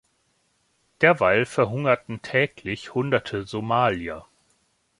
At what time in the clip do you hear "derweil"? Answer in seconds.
1.01-1.45